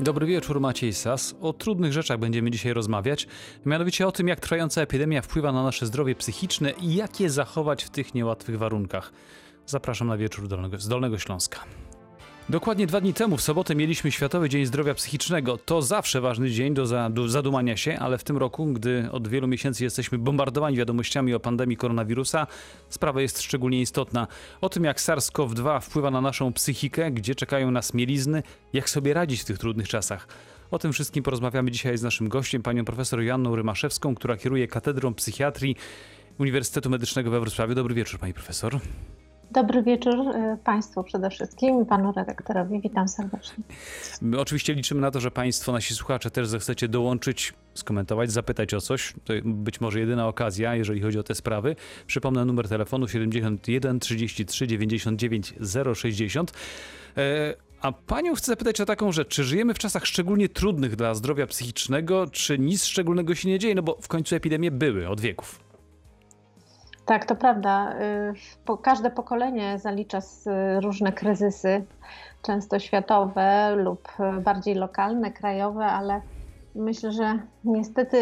[0.00, 1.34] Dobry wieczór, Maciej Sas.
[1.40, 3.26] O trudnych rzeczach będziemy dzisiaj rozmawiać,
[3.66, 7.84] mianowicie o tym, jak trwająca epidemia wpływa na nasze zdrowie psychiczne i jak je zachować
[7.84, 9.12] w tych niełatwych warunkach.
[9.66, 10.48] Zapraszam na wieczór
[10.78, 11.60] z Dolnego Śląska.
[12.48, 15.58] Dokładnie dwa dni temu, w sobotę, mieliśmy Światowy Dzień Zdrowia Psychicznego.
[15.58, 19.28] To zawsze ważny dzień do, za, do zadumania się, ale w tym roku, gdy od
[19.28, 22.46] wielu miesięcy jesteśmy bombardowani wiadomościami o pandemii koronawirusa,
[22.88, 24.26] sprawa jest szczególnie istotna.
[24.60, 29.40] O tym, jak SARS-CoV-2 wpływa na naszą psychikę, gdzie czekają nas mielizny, jak sobie radzić
[29.40, 30.28] w tych trudnych czasach.
[30.70, 35.14] O tym wszystkim porozmawiamy dzisiaj z naszym gościem, panią profesor Joanną Rymaszewską, która kieruje Katedrą
[35.14, 35.76] Psychiatrii
[36.38, 37.74] Uniwersytetu Medycznego we Wrocławiu.
[37.74, 38.78] Dobry wieczór, pani profesor.
[39.50, 42.80] Dobry wieczór y, Państwu przede wszystkim i Panu redaktorowi.
[42.80, 43.64] Witam serdecznie.
[44.22, 48.80] My oczywiście liczymy na to, że Państwo, nasi słuchacze też zechcecie dołączyć, skomentować, zapytać o
[48.80, 49.14] coś.
[49.24, 51.76] To być może jedyna okazja, jeżeli chodzi o te sprawy.
[52.06, 55.54] Przypomnę numer telefonu 71 33 99
[55.94, 56.52] 060.
[57.80, 59.28] A panią chcę zapytać o taką rzecz.
[59.28, 63.74] Czy żyjemy w czasach szczególnie trudnych dla zdrowia psychicznego, czy nic szczególnego się nie dzieje?
[63.74, 65.65] No bo w końcu epidemie były od wieków.
[67.06, 67.94] Tak, to prawda.
[68.70, 70.18] Y, każde pokolenie zalicza
[70.80, 71.84] różne kryzysy,
[72.42, 74.08] często światowe lub
[74.40, 76.20] bardziej lokalne, krajowe, ale
[76.74, 78.16] myślę, że niestety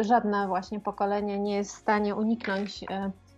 [0.00, 2.86] y, żadne właśnie pokolenie nie jest w stanie uniknąć y,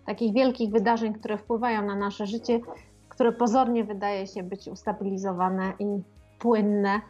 [0.07, 2.61] takich wielkich wydarzeń, które wpływają na nasze życie,
[3.09, 5.87] które pozornie wydaje się być ustabilizowane i
[6.39, 7.01] płynne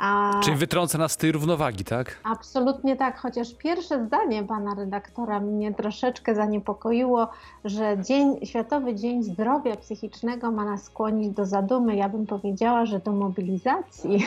[0.00, 0.40] a...
[0.44, 2.20] Czyli wytrąca nas z tej równowagi, tak?
[2.24, 7.28] Absolutnie tak, chociaż pierwsze zdanie pana redaktora mnie troszeczkę zaniepokoiło,
[7.64, 11.96] że dzień, Światowy Dzień Zdrowia Psychicznego ma nas skłonić do zadumy.
[11.96, 14.26] Ja bym powiedziała, że do mobilizacji.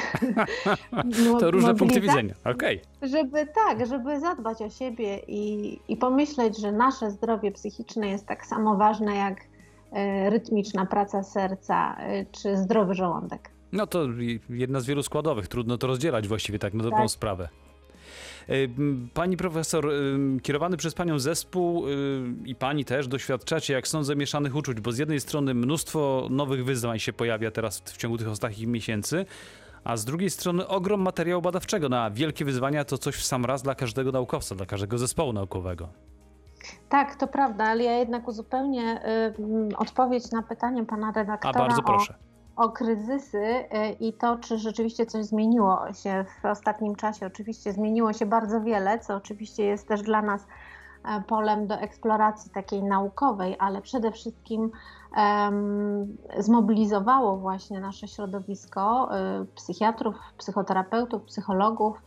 [1.39, 2.81] to różne punkty widzenia, okej.
[2.97, 3.09] Okay.
[3.09, 8.45] Żeby tak, żeby zadbać o siebie i, i pomyśleć, że nasze zdrowie psychiczne jest tak
[8.45, 9.41] samo ważne jak
[9.91, 13.52] e, rytmiczna praca serca e, czy zdrowy żołądek.
[13.73, 14.05] No to
[14.49, 17.09] jedna z wielu składowych, trudno to rozdzielać właściwie tak na dobrą tak.
[17.09, 17.49] sprawę.
[18.47, 18.53] E,
[19.13, 19.89] pani profesor,
[20.41, 21.85] kierowany przez panią zespół
[22.45, 26.99] i pani też doświadczacie, jak sądzę, mieszanych uczuć, bo z jednej strony mnóstwo nowych wyzwań
[26.99, 29.25] się pojawia teraz w ciągu tych ostatnich miesięcy,
[29.83, 33.63] a z drugiej strony ogrom materiału badawczego na wielkie wyzwania to coś w sam raz
[33.63, 35.89] dla każdego naukowca, dla każdego zespołu naukowego.
[36.89, 39.01] Tak, to prawda, ale ja jednak uzupełnię
[39.71, 41.53] y, odpowiedź na pytanie pana redaktora.
[41.55, 42.13] A bardzo proszę.
[42.13, 47.25] O o kryzysy e, i to, czy rzeczywiście coś zmieniło się w ostatnim czasie.
[47.25, 50.47] Oczywiście zmieniło się bardzo wiele, co oczywiście jest też dla nas
[51.27, 54.71] polem do eksploracji takiej naukowej, ale przede wszystkim
[56.37, 59.09] zmobilizowało właśnie nasze środowisko
[59.41, 61.97] y, psychiatrów, psychoterapeutów, psychologów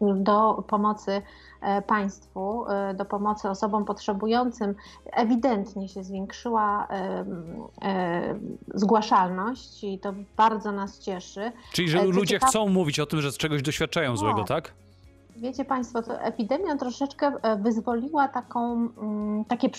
[0.00, 1.22] y, do pomocy
[1.60, 4.74] E, państwu, e, do pomocy osobom potrzebującym,
[5.12, 7.24] ewidentnie się zwiększyła e,
[8.74, 11.52] zgłaszalność i to bardzo nas cieszy.
[11.72, 14.72] Czyli, że ludzie chcą mówić o tym, że z czegoś doświadczają złego, tak?
[15.36, 19.70] Wiecie Państwo, to epidemia troszeczkę wyzwoliła taką, mm, takie,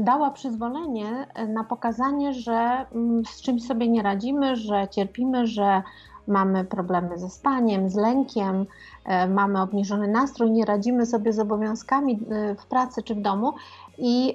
[0.00, 5.82] dała przyzwolenie na pokazanie, że mm, z czymś sobie nie radzimy, że cierpimy, że
[6.28, 8.66] mamy problemy ze spaniem, z lękiem,
[9.04, 13.52] e, mamy obniżony nastrój, nie radzimy sobie z obowiązkami e, w pracy czy w domu
[13.98, 14.34] i,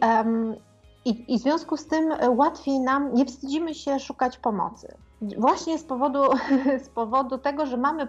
[1.05, 4.95] i, i w związku z tym łatwiej nam, nie wstydzimy się szukać pomocy.
[5.21, 6.19] Właśnie z powodu,
[6.85, 8.07] z powodu tego, że mamy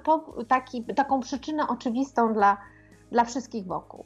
[0.48, 2.56] taki, taką przyczynę oczywistą dla,
[3.10, 4.04] dla wszystkich wokół.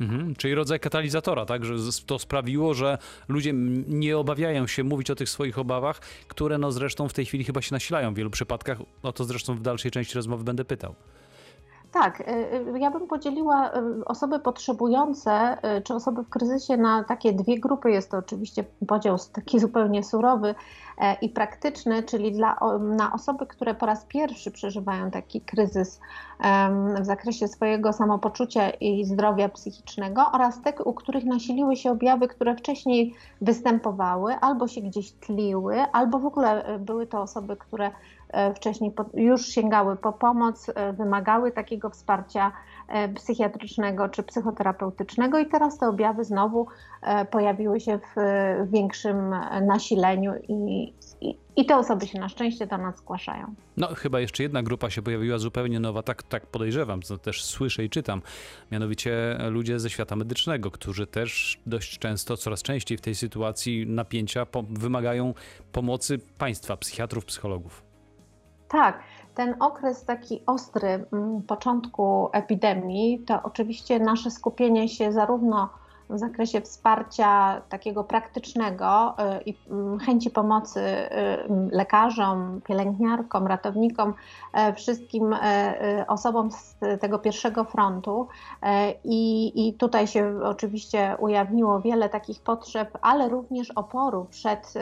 [0.00, 1.64] Mhm, czyli rodzaj katalizatora, tak?
[1.64, 1.74] Że
[2.06, 2.98] to sprawiło, że
[3.28, 3.52] ludzie
[3.88, 7.62] nie obawiają się mówić o tych swoich obawach, które no zresztą w tej chwili chyba
[7.62, 8.78] się nasilają w wielu przypadkach.
[9.02, 10.94] O to zresztą w dalszej części rozmowy będę pytał.
[11.92, 12.24] Tak, y,
[12.74, 17.90] y, ja bym podzieliła y, osoby potrzebujące czy osoby w kryzysie na takie dwie grupy.
[17.90, 20.54] Jest to oczywiście podział taki zupełnie surowy
[20.98, 26.00] e, i praktyczny, czyli dla, na osoby, które po raz pierwszy przeżywają taki kryzys
[27.00, 32.56] w zakresie swojego samopoczucia i zdrowia psychicznego oraz te, u których nasiliły się objawy, które
[32.56, 37.90] wcześniej występowały, albo się gdzieś tliły, albo w ogóle e, były to osoby, które
[38.54, 42.52] wcześniej już sięgały po pomoc, e, wymagały takiego wsparcia
[42.88, 46.66] e, psychiatrycznego czy psychoterapeutycznego i teraz te objawy znowu
[47.30, 48.20] pojawiły się w
[48.70, 49.34] większym
[49.66, 53.54] nasileniu i, i, i te osoby się na szczęście do nas zgłaszają.
[53.76, 57.84] No, chyba jeszcze jedna grupa się pojawiła zupełnie nowa, tak, tak podejrzewam, to też słyszę
[57.84, 58.22] i czytam.
[58.72, 64.46] Mianowicie ludzie ze świata medycznego, którzy też dość często, coraz częściej w tej sytuacji napięcia
[64.46, 65.34] po wymagają
[65.72, 67.87] pomocy państwa, psychiatrów, psychologów.
[68.68, 69.02] Tak,
[69.34, 75.68] ten okres taki ostry, mm, początku epidemii, to oczywiście nasze skupienie się zarówno
[76.10, 79.14] w zakresie wsparcia takiego praktycznego
[79.46, 80.80] i mm, chęci pomocy
[81.72, 84.14] lekarzom, pielęgniarkom, ratownikom,
[84.76, 85.36] wszystkim
[86.08, 88.28] osobom z tego pierwszego frontu.
[89.04, 94.74] I, I tutaj się oczywiście ujawniło wiele takich potrzeb, ale również oporu przed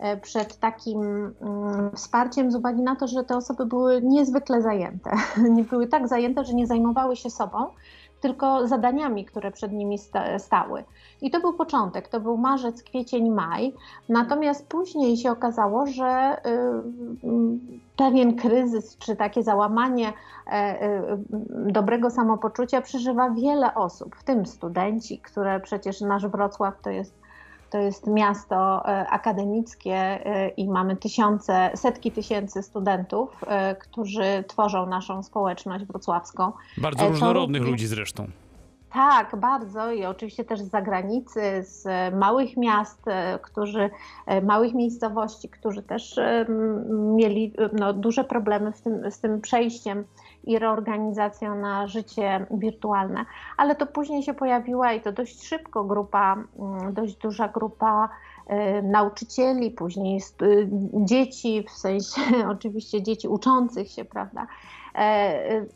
[0.00, 5.10] E, przed takim mm, wsparciem z uwagi na to, że te osoby były niezwykle zajęte.
[5.70, 7.66] Były tak zajęte, że nie zajmowały się sobą,
[8.20, 9.98] tylko zadaniami, które przed nimi
[10.38, 10.84] stały.
[11.22, 13.74] I to był początek, to był marzec, kwiecień, maj.
[14.08, 17.28] Natomiast później się okazało, że y,
[17.96, 20.12] pewien kryzys czy takie załamanie
[20.46, 21.18] e, y,
[21.50, 27.20] dobrego samopoczucia przeżywa wiele osób, w tym studenci, które przecież nasz Wrocław to jest
[27.70, 34.86] to jest miasto e, akademickie e, i mamy tysiące, setki tysięcy studentów, e, którzy tworzą
[34.86, 36.52] naszą społeczność wrocławską.
[36.78, 38.26] Bardzo różnorodnych ludzi zresztą.
[38.92, 43.04] Tak, bardzo i oczywiście też z zagranicy, z małych miast,
[43.42, 43.90] którzy,
[44.42, 46.20] małych miejscowości, którzy też
[46.90, 50.04] mieli no, duże problemy z tym, z tym przejściem
[50.44, 53.24] i reorganizacją na życie wirtualne.
[53.56, 58.82] Ale to później się pojawiła i to dość szybko grupa, mm, dość duża grupa y,
[58.82, 62.20] nauczycieli, później y, dzieci, w sensie
[62.54, 64.46] oczywiście dzieci uczących się, prawda,
[64.94, 65.66] e, e,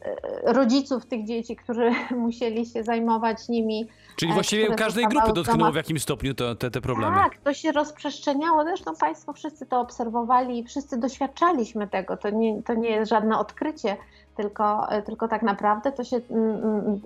[0.53, 1.91] rodziców tych dzieci, którzy
[2.27, 3.89] musieli się zajmować nimi.
[4.17, 7.17] Czyli e, właściwie każdej grupy dotknęło w jakimś stopniu to, te, te problemy.
[7.17, 8.65] Tak, to się rozprzestrzeniało.
[8.65, 12.17] Zresztą Państwo wszyscy to obserwowali i wszyscy doświadczaliśmy tego.
[12.17, 13.97] To nie, to nie jest żadne odkrycie
[14.35, 17.01] tylko, e, tylko tak naprawdę to się, mm, mm,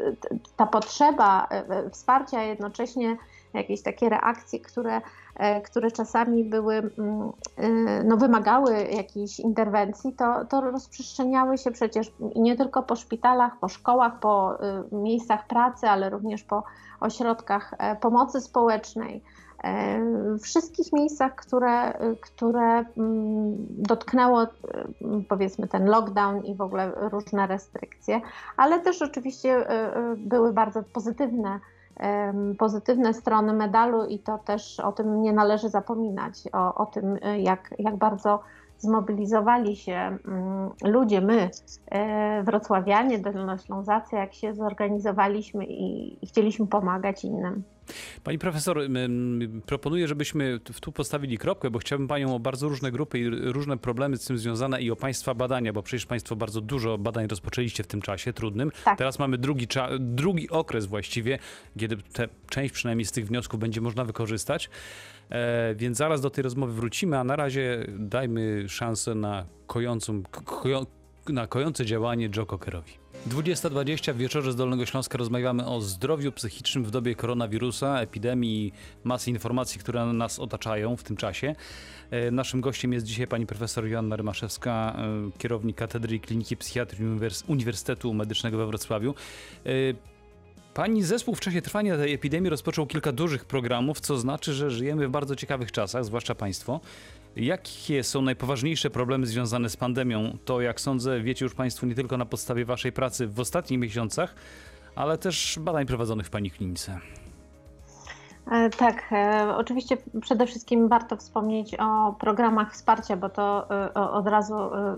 [0.57, 3.17] ta potrzeba e, e, wsparcia, jednocześnie
[3.55, 5.01] jakieś takie reakcje, które,
[5.65, 7.33] które czasami były, mm,
[8.05, 14.19] no, wymagały jakiejś interwencji, to, to rozprzestrzeniały się przecież nie tylko po szpitalach, po szkołach,
[14.21, 14.59] po
[14.93, 16.63] miejscach pracy, ale również po
[17.01, 19.23] ośrodkach pomocy społecznej.
[20.43, 22.87] Wszystkich miejscach, które, które mm,
[23.70, 28.20] dotknęło mm, powiedzmy ten lockdown i w ogóle różne restrykcje,
[28.56, 31.60] ale też oczywiście e, e, były bardzo pozytywne
[32.58, 37.75] pozytywne strony medalu i to też o tym nie należy zapominać, o, o tym jak,
[37.78, 38.40] jak bardzo
[38.79, 41.51] zmobilizowali się mm, ludzie, my,
[42.45, 47.63] wrocławianie, dolnoślązacy, jak się zorganizowaliśmy i, i chcieliśmy pomagać innym.
[48.25, 48.79] Pani profesor,
[49.67, 54.17] proponuję, żebyśmy tu postawili kropkę, bo chciałbym Panią o bardzo różne grupy i różne problemy
[54.17, 57.87] z tym związane i o Państwa badania, bo przecież Państwo bardzo dużo badań rozpoczęliście w
[57.87, 58.73] tym czasie trudnym.
[58.85, 58.99] Tak.
[58.99, 59.67] Teraz mamy drugi,
[59.99, 61.39] drugi okres właściwie,
[61.79, 64.71] kiedy te, część przynajmniej z tych wniosków będzie można wykorzystać.
[65.31, 70.87] E, więc zaraz do tej rozmowy wrócimy, a na razie dajmy szansę na, kojącą, ko,
[71.29, 72.93] na kojące działanie Joe Cockerowi.
[73.27, 78.73] 20.20 w wieczorze z Dolnego Śląska rozmawiamy o zdrowiu psychicznym w dobie koronawirusa, epidemii,
[79.05, 81.55] masy informacji, które nas otaczają w tym czasie.
[82.11, 87.07] E, naszym gościem jest dzisiaj pani profesor Joanna Rymaszewska, e, kierownik Katedry Kliniki Psychiatrii
[87.49, 89.15] Uniwersytetu Medycznego we Wrocławiu.
[90.79, 95.09] Pani zespół w czasie trwania tej epidemii rozpoczął kilka dużych programów, co znaczy, że żyjemy
[95.09, 96.81] w bardzo ciekawych czasach, zwłaszcza państwo.
[97.37, 100.39] Jakie są najpoważniejsze problemy związane z pandemią?
[100.45, 104.35] To, jak sądzę, wiecie już Państwo nie tylko na podstawie Waszej pracy w ostatnich miesiącach,
[104.95, 107.01] ale też badań prowadzonych w Pani klinice.
[108.50, 114.27] E, tak, e, oczywiście przede wszystkim warto wspomnieć o programach wsparcia, bo to e, od
[114.27, 114.55] razu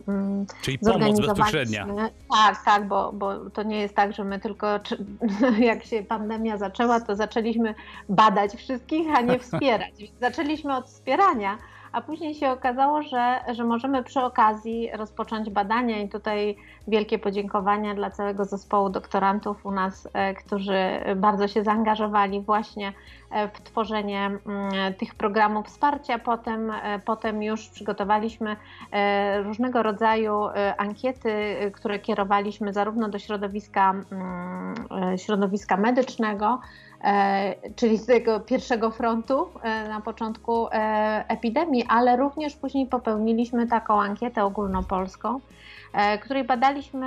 [0.08, 1.86] mm, Czyli pomoc bezpośrednia.
[2.30, 4.66] Tak, tak, bo, bo to nie jest tak, że my tylko
[5.70, 7.74] jak się pandemia zaczęła, to zaczęliśmy
[8.08, 9.94] badać wszystkich, a nie wspierać.
[10.20, 11.58] Zaczęliśmy od wspierania,
[11.92, 16.56] a później się okazało, że, że możemy przy okazji rozpocząć badania i tutaj
[16.88, 20.78] wielkie podziękowania dla całego zespołu doktorantów u nas, e, którzy
[21.16, 22.92] bardzo się zaangażowali właśnie
[23.30, 26.18] e, w tworzenie mm, tych programów wsparcia.
[26.18, 28.56] Potem, e, potem już przygotowaliśmy
[29.44, 30.40] różnego rodzaju
[30.78, 31.32] ankiety,
[31.74, 36.60] które kierowaliśmy zarówno do środowiska, mm, środowiska medycznego,
[37.76, 44.00] czyli z tego pierwszego frontu e, na początku e, epidemii, ale również później popełniliśmy taką
[44.00, 45.40] ankietę ogólnopolską,
[46.22, 47.06] której badaliśmy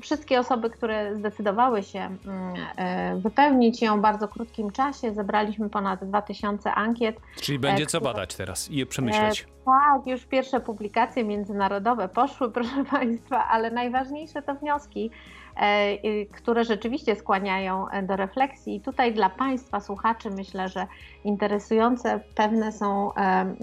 [0.00, 5.14] wszystkie osoby, które zdecydowały się mm, wypełnić ją w bardzo krótkim czasie.
[5.14, 7.16] Zebraliśmy ponad 2000 ankiet.
[7.36, 8.00] Czyli będzie które...
[8.00, 9.46] co badać teraz i przemyśleć.
[9.64, 15.41] Tak, już pierwsze publikacje międzynarodowe poszły, proszę Państwa, ale najważniejsze to wnioski E,
[16.32, 18.76] które rzeczywiście skłaniają e, do refleksji.
[18.76, 20.86] I tutaj dla Państwa, słuchaczy, myślę, że
[21.24, 23.54] interesujące pewne są e,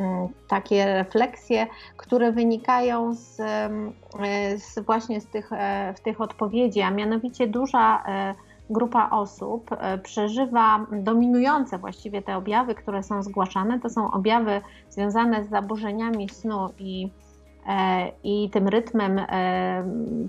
[0.48, 1.67] takie refleksje,
[1.98, 3.41] które wynikają z,
[4.58, 5.50] z właśnie z tych,
[5.96, 8.03] w tych odpowiedzi, a mianowicie duża
[8.69, 9.69] grupa osób
[10.03, 13.79] przeżywa dominujące właściwie te objawy, które są zgłaszane.
[13.79, 17.29] To są objawy związane z zaburzeniami snu i E,
[18.24, 19.84] i tym rytmem e,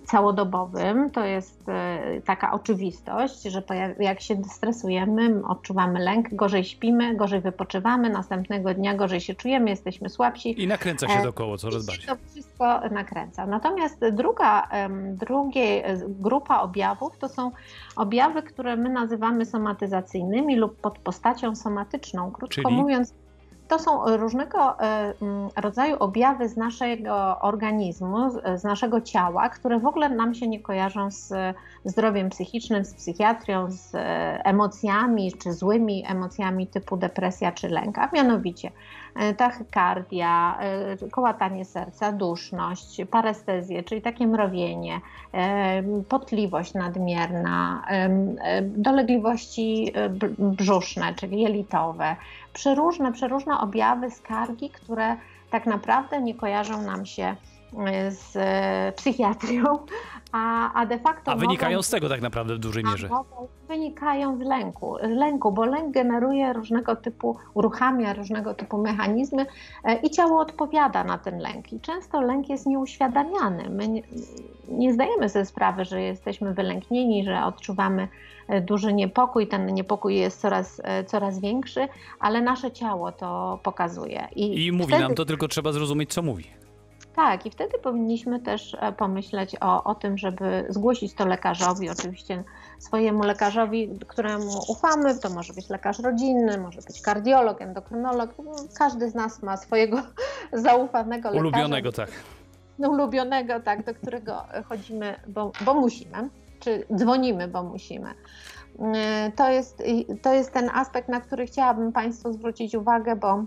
[0.04, 3.62] całodobowym to jest e, taka oczywistość, że
[3.98, 10.08] jak się stresujemy, odczuwamy lęk, gorzej śpimy, gorzej wypoczywamy, następnego dnia gorzej się czujemy, jesteśmy
[10.08, 10.62] słabsi.
[10.62, 12.06] I nakręca się dookoła coraz bardziej.
[12.06, 13.46] To wszystko nakręca.
[13.46, 14.68] Natomiast druga,
[15.04, 17.50] drugie grupa objawów to są
[17.96, 22.30] objawy, które my nazywamy somatyzacyjnymi lub pod postacią somatyczną.
[22.30, 22.76] Krótko Czyli?
[22.76, 23.14] mówiąc,
[23.70, 29.86] to są różnego e, mm, rodzaju objawy z naszego organizmu, z naszego ciała, które w
[29.86, 31.32] ogóle nam się nie kojarzą z
[31.84, 33.98] zdrowiem psychicznym, z psychiatrią, z e,
[34.44, 38.70] emocjami czy złymi emocjami typu depresja czy lęk, a mianowicie
[39.14, 40.58] e, tachykardia,
[41.10, 45.00] kołatanie serca, duszność, parestezję, czyli takie mrowienie,
[46.08, 47.82] potliwość nadmierna,
[48.62, 49.92] dolegliwości
[50.38, 52.16] brzuszne, czyli jelitowe,
[52.52, 55.16] przeróżne, przeróżne objawy skargi, które
[55.50, 57.36] tak naprawdę nie kojarzą nam się
[58.08, 58.36] z
[58.96, 59.78] psychiatrią,
[60.32, 61.32] a, a de facto.
[61.32, 63.08] A wynikają mogą, z tego tak naprawdę w dużej mierze.
[63.68, 69.46] Wynikają z lęku, z lęku, bo lęk generuje różnego typu, uruchamia różnego typu mechanizmy
[69.84, 71.72] e, i ciało odpowiada na ten lęk.
[71.72, 73.70] I często lęk jest nieuświadamiany.
[73.70, 74.02] My nie,
[74.68, 78.08] nie zdajemy sobie sprawy, że jesteśmy wylęknieni, że odczuwamy
[78.48, 79.46] e, duży niepokój.
[79.48, 81.88] Ten niepokój jest coraz, e, coraz większy,
[82.20, 84.28] ale nasze ciało to pokazuje.
[84.36, 85.02] I, I mówi wtedy...
[85.02, 86.59] nam to, tylko trzeba zrozumieć, co mówi.
[87.20, 92.44] Tak, i wtedy powinniśmy też e, pomyśleć o, o tym, żeby zgłosić to lekarzowi, oczywiście
[92.78, 95.18] swojemu lekarzowi, któremu ufamy.
[95.18, 98.34] To może być lekarz rodzinny, może być kardiolog, endokrynolog.
[98.78, 100.02] Każdy z nas ma swojego
[100.52, 101.40] zaufanego lekarza.
[101.40, 102.10] Ulubionego, tak.
[102.78, 106.28] No, ulubionego, tak, do którego chodzimy, bo, bo musimy,
[106.60, 108.14] czy dzwonimy, bo musimy.
[108.94, 109.82] E, to jest,
[110.22, 113.44] to jest ten aspekt, na który chciałabym Państwu zwrócić uwagę, bo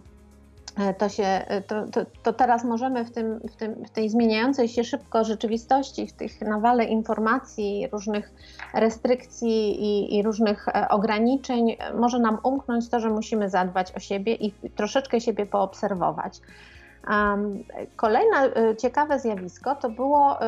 [0.98, 4.68] to, się, e, to, to, to, teraz możemy w, tym, w, tym, w tej zmieniającej
[4.68, 8.32] się szybko rzeczywistości, w tych nawale informacji, różnych
[8.74, 14.34] restrykcji i, i, różnych e, ograniczeń, może nam umknąć to, że musimy zadbać o siebie
[14.34, 16.40] i troszeczkę siebie poobserwować.
[17.96, 20.40] Kolejne y, ciekawe zjawisko to było,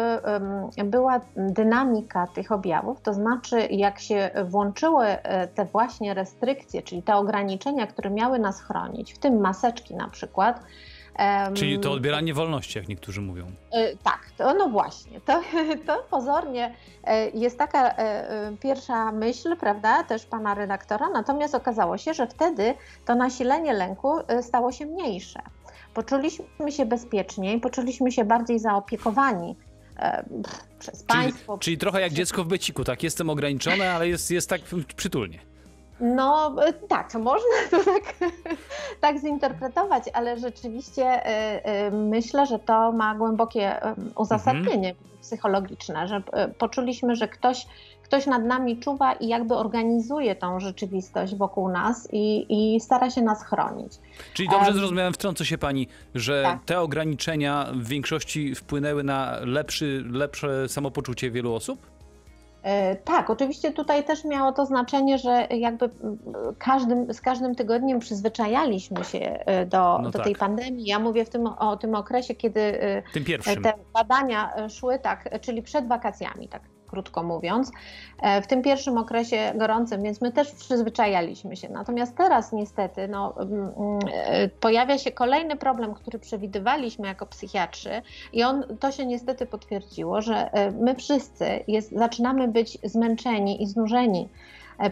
[0.78, 5.18] y, była dynamika tych objawów, to znaczy jak się włączyły y,
[5.56, 10.60] te właśnie restrykcje, czyli te ograniczenia, które miały nas chronić, w tym maseczki na przykład,
[11.54, 13.46] Czyli to odbieranie wolności, jak niektórzy mówią.
[14.04, 15.22] Tak, to, no właśnie.
[15.22, 15.42] To,
[15.88, 16.74] to pozornie
[17.34, 17.96] jest taka
[18.60, 22.74] pierwsza myśl, prawda, też pana redaktora, natomiast okazało się, że wtedy
[23.06, 25.40] to nasilenie lęku stało się mniejsze
[25.96, 29.56] poczuliśmy się bezpieczniej, poczuliśmy się bardziej zaopiekowani
[29.98, 30.25] e,
[30.80, 31.58] przez państwo.
[31.58, 33.04] Czyli trochę jak dziecko w beciku, tak?
[33.04, 34.62] Jestem ograniczony, ale jest, jest tak
[34.96, 35.40] przytulnie.
[36.00, 38.30] No e, tak, można to tak,
[39.02, 43.75] tak zinterpretować, ale rzeczywiście e, myślę, że to ma głębokie
[44.16, 45.10] uzasadnienie mhm.
[45.22, 46.22] psychologiczne, że
[46.58, 47.68] poczuliśmy, że ktoś
[48.06, 53.22] ktoś nad nami czuwa i jakby organizuje tą rzeczywistość wokół nas i, i stara się
[53.22, 53.94] nas chronić.
[54.34, 56.66] Czyli dobrze um, zrozumiałem, wtrącę się pani, że tak.
[56.66, 61.96] te ograniczenia w większości wpłynęły na lepszy, lepsze samopoczucie wielu osób?
[62.64, 65.90] E, tak, oczywiście tutaj też miało to znaczenie, że jakby
[66.58, 70.24] każdym, z każdym tygodniem przyzwyczajaliśmy się e, do, no do tak.
[70.24, 70.86] tej pandemii.
[70.86, 73.04] Ja mówię w tym, o tym okresie, kiedy e,
[73.64, 77.72] te badania szły tak, czyli przed wakacjami, tak krótko mówiąc,
[78.22, 81.70] e, w tym pierwszym okresie gorącym, więc my też przyzwyczajaliśmy się.
[81.70, 88.01] Natomiast teraz niestety no, mm, e, pojawia się kolejny problem, który przewidywaliśmy jako psychiatrzy
[88.34, 93.68] i on, to się niestety potwierdziło, że e, my wszyscy jest, zaczynamy być zmęczeni i
[93.68, 94.30] znużeni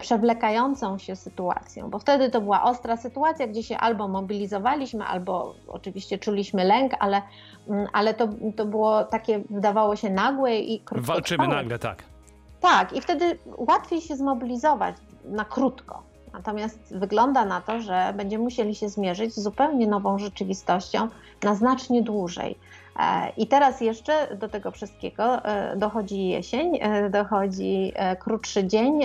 [0.00, 6.18] przewlekającą się sytuacją, bo wtedy to była ostra sytuacja, gdzie się albo mobilizowaliśmy, albo oczywiście
[6.18, 7.22] czuliśmy lęk, ale
[7.68, 11.06] Mm, ale to, to było takie, wydawało się nagłe i krótko.
[11.06, 12.02] Walczymy nagle, tak.
[12.60, 16.02] Tak, i wtedy łatwiej się zmobilizować na krótko.
[16.32, 21.08] Natomiast wygląda na to, że będziemy musieli się zmierzyć z zupełnie nową rzeczywistością
[21.42, 22.58] na znacznie dłużej.
[22.98, 29.00] E, I teraz jeszcze do tego wszystkiego e, dochodzi jesień, e, dochodzi krótszy dzień,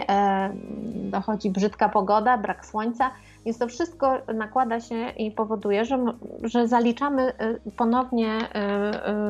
[0.96, 3.12] dochodzi brzydka pogoda, brak słońca
[3.46, 6.05] więc to wszystko nakłada się i powoduje, że,
[6.43, 7.34] że zaliczamy
[7.75, 8.38] ponownie,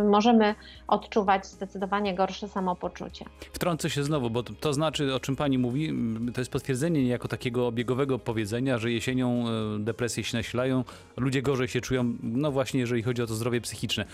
[0.10, 0.56] możemy
[0.88, 3.26] odczuwać zdecydowanie gorsze samopoczucie.
[3.54, 5.94] Wtrącę się znowu, bo to, to znaczy, o czym pani mówi,
[6.34, 9.46] to jest potwierdzenie niejako takiego obiegowego powiedzenia, że jesienią
[9.80, 10.84] depresje się nasilają,
[11.18, 14.06] ludzie gorzej się czują, no właśnie jeżeli chodzi o to zdrowie psychiczne.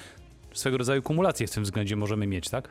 [0.55, 2.69] Swego rodzaju kumulację w tym względzie możemy mieć, tak?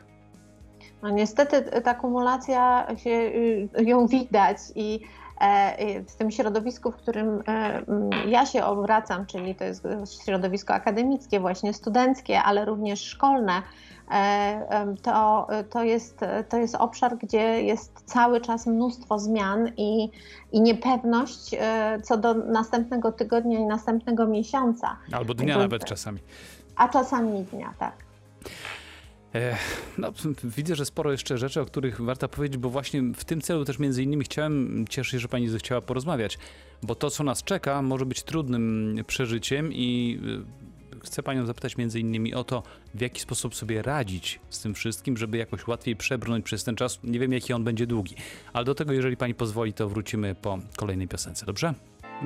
[1.03, 4.99] No niestety ta kumulacja się, y, ją widać i
[5.41, 7.81] e, w tym środowisku, w którym e,
[8.27, 9.83] ja się obracam, czyli to jest
[10.25, 13.61] środowisko akademickie, właśnie studenckie, ale również szkolne,
[14.11, 20.09] e, to, to, jest, to jest obszar, gdzie jest cały czas mnóstwo zmian i,
[20.51, 21.55] i niepewność
[22.03, 24.97] co do następnego tygodnia i następnego miesiąca.
[25.11, 26.19] Albo dnia nawet czasami.
[26.75, 28.05] A czasami dnia, tak.
[29.97, 30.11] No,
[30.43, 33.79] widzę, że sporo jeszcze rzeczy, o których warto powiedzieć, bo właśnie w tym celu też
[33.79, 36.37] między innymi chciałem, cieszę się, że pani zechciała porozmawiać,
[36.83, 40.19] bo to, co nas czeka, może być trudnym przeżyciem i
[40.93, 42.63] y, chcę panią zapytać między innymi o to,
[42.93, 46.99] w jaki sposób sobie radzić z tym wszystkim, żeby jakoś łatwiej przebrnąć przez ten czas.
[47.03, 48.15] Nie wiem, jaki on będzie długi,
[48.53, 51.73] ale do tego, jeżeli pani pozwoli, to wrócimy po kolejnej piosence, dobrze?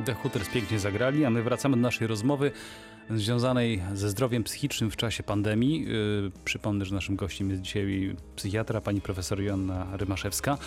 [0.06, 2.52] The Hooters pięknie zagrali, a my wracamy do naszej rozmowy
[3.10, 5.82] związanej ze zdrowiem psychicznym w czasie pandemii.
[5.82, 10.58] Yy, przypomnę, że naszym gościem jest dzisiaj psychiatra, pani profesor Joanna Rymaszewska.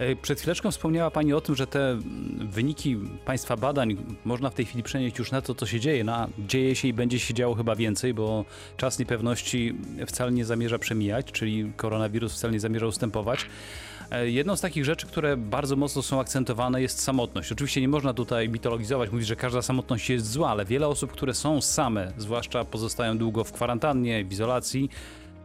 [0.00, 1.98] Yy, przed chwileczką wspomniała pani o tym, że te
[2.50, 6.04] wyniki państwa badań można w tej chwili przenieść już na to, co się dzieje.
[6.04, 8.44] No, dzieje się i będzie się działo chyba więcej, bo
[8.76, 9.74] czas niepewności
[10.06, 13.46] wcale nie zamierza przemijać, czyli koronawirus wcale nie zamierza ustępować.
[14.10, 17.52] E, jedną z takich rzeczy, które bardzo mocno są akcentowane jest samotność.
[17.52, 21.34] Oczywiście nie można tutaj mitologizować, mówić, że każda samotność jest zła, ale wiele osób, które
[21.34, 24.90] są same, zwłaszcza pozostają długo w kwarantannie, w izolacji,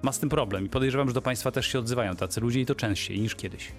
[0.01, 0.65] ma z tym problem.
[0.65, 3.71] I podejrzewam, że do Państwa też się odzywają tacy ludzie i to częściej niż kiedyś.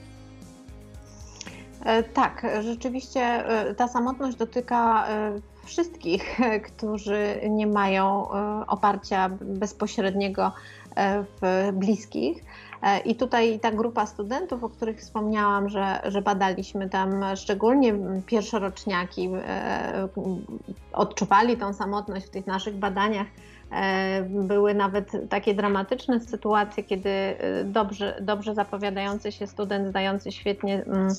[1.84, 5.06] E, tak, rzeczywiście e, ta samotność dotyka
[5.64, 8.28] wszystkich, którzy nie mają
[8.66, 10.52] oparcia bezpośredniego
[11.40, 12.44] w bliskich.
[12.82, 17.94] E, I tutaj ta grupa studentów, o których wspomniałam, że, że badaliśmy tam szczególnie
[18.26, 20.08] pierwszoroczniaki, e,
[20.92, 23.26] odczuwali tą samotność w tych naszych badaniach.
[23.72, 27.10] E, były nawet takie dramatyczne sytuacje, kiedy
[27.64, 31.10] dobrze, dobrze zapowiadający się student, zdający świetnie mm,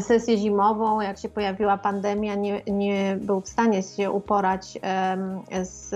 [0.00, 4.78] sesję zimową, jak się pojawiła pandemia, nie, nie był w stanie się uporać
[5.62, 5.90] z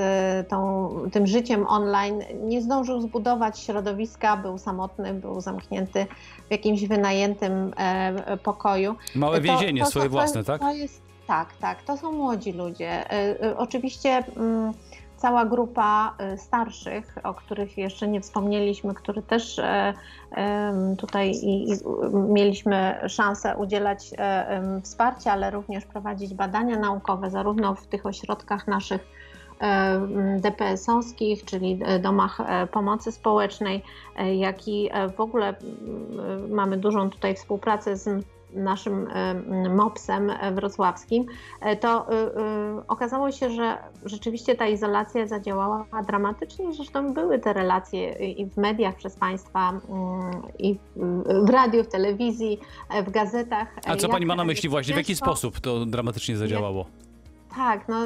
[0.49, 6.07] tą, tym życiem online, nie zdążył zbudować środowiska, był samotny, był zamknięty
[6.49, 8.97] w jakimś wynajętym e, pokoju.
[9.15, 10.63] Małe więzienie to, to, swoje to, własne, tak?
[10.75, 13.11] Jest, tak, tak, to są młodzi ludzie.
[13.11, 14.73] E, e, oczywiście mm,
[15.27, 19.95] cała grupa y, starszych, o których jeszcze nie wspomnieliśmy, który też e,
[20.99, 21.33] tutaj
[22.13, 29.07] mieliśmy szansę udzielać e, wsparcia, ale również prowadzić badania naukowe, zarówno w tych ośrodkach naszych
[29.61, 30.01] e,
[30.41, 32.39] DPS-owskich, czyli domach
[32.73, 33.83] pomocy społecznej,
[34.37, 35.55] jak i w ogóle
[36.49, 39.09] mamy dużą tutaj współpracę z naszym
[39.77, 41.27] MOPS-em wrocławskim,
[41.61, 46.73] e, to e, e, okazało się, że rzeczywiście ta izolacja zadziałała dramatycznie.
[46.73, 49.81] Zresztą były te relacje i w mediach przez Państwa,
[50.59, 50.79] i
[51.45, 52.59] w radiu, w telewizji,
[53.07, 53.69] w gazetach.
[53.87, 54.95] A co Pani ma na myśli właśnie?
[54.95, 56.87] W jaki sposób to dramatycznie zadziałało?
[57.57, 57.97] Tak, no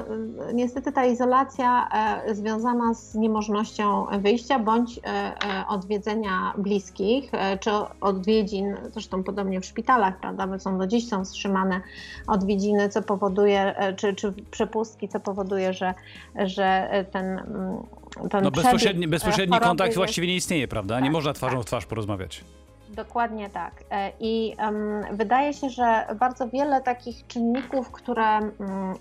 [0.55, 1.89] niestety ta izolacja
[2.27, 9.65] e, związana z niemożnością wyjścia bądź e, e, odwiedzenia bliskich, czy odwiedzin, zresztą podobnie w
[9.65, 11.81] szpitalach, prawda, bo są do dziś są wstrzymane
[12.27, 15.95] odwiedziny, co powoduje, czy, czy przepustki, co powoduje, że,
[16.45, 17.83] że ten mm,
[18.31, 19.97] ten no bezpośredni, bezpośredni kontakt jest...
[19.97, 20.95] właściwie nie istnieje, prawda?
[20.95, 21.63] Tak, nie można twarzą tak.
[21.63, 22.45] w twarz porozmawiać.
[22.95, 23.85] Dokładnie tak.
[23.91, 28.51] E, I um, wydaje się, że bardzo wiele takich czynników, które um,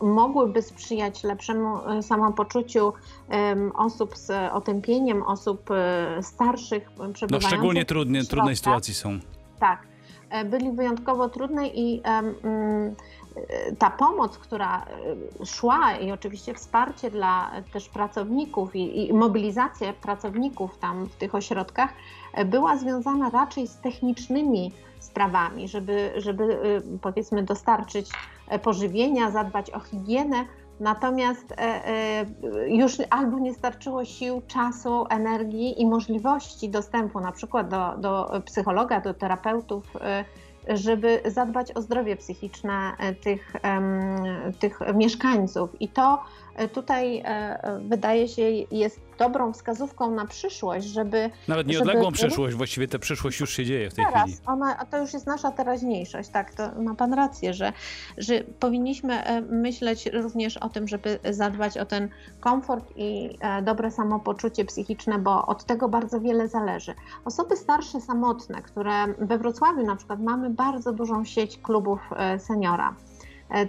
[0.01, 2.93] mogłyby sprzyjać lepszemu e, samopoczuciu
[3.29, 9.19] um, osób z otępieniem, osób e, starszych, przebywających No szczególnie trudnie, trudnej sytuacji są.
[9.59, 9.87] Tak,
[10.45, 12.95] byli wyjątkowo trudne i mm,
[13.79, 14.85] ta pomoc, która
[15.45, 21.89] szła i oczywiście wsparcie dla też pracowników i, i mobilizacja pracowników tam w tych ośrodkach
[22.45, 28.09] była związana raczej z technicznymi sprawami, żeby, żeby y, powiedzmy dostarczyć
[28.47, 30.45] e, pożywienia, zadbać o higienę,
[30.79, 32.25] Natomiast e, e,
[32.69, 39.01] już albo nie starczyło sił, czasu, energii i możliwości dostępu na przykład do, do psychologa,
[39.01, 39.83] do terapeutów,
[40.69, 43.53] żeby zadbać o zdrowie psychiczne tych,
[44.59, 45.81] tych mieszkańców.
[45.81, 46.23] I to
[46.73, 47.23] tutaj
[47.79, 51.29] wydaje się jest dobrą wskazówką na przyszłość, żeby...
[51.47, 52.13] Nawet nieodległą żeby...
[52.13, 54.37] przyszłość, właściwie ta przyszłość już się dzieje w tej Teraz, chwili.
[54.45, 57.73] Ona, to już jest nasza teraźniejszość, tak, to ma Pan rację, że,
[58.17, 62.09] że powinniśmy e, myśleć również o tym, żeby zadbać o ten
[62.39, 66.93] komfort i e, dobre samopoczucie psychiczne, bo od tego bardzo wiele zależy.
[67.25, 72.95] Osoby starsze, samotne, które we Wrocławiu na przykład mamy bardzo dużą sieć klubów e, seniora,
[72.99, 73.08] E,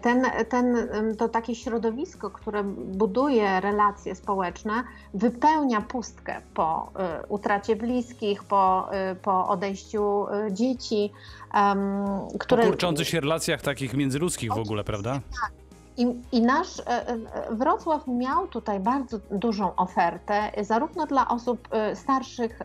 [0.02, 0.76] ten, ten,
[1.18, 4.72] to takie środowisko, które buduje relacje społeczne,
[5.14, 11.12] wypełnia pustkę po e, utracie bliskich, po, e, po odejściu dzieci.
[12.40, 12.62] Które...
[12.62, 15.12] Po kurczących się relacjach takich międzyludzkich w ogóle, prawda?
[15.12, 15.52] Tak.
[15.96, 16.82] I, I, nasz
[17.50, 22.58] Wrocław miał tutaj bardzo dużą ofertę, zarówno dla osób starszych,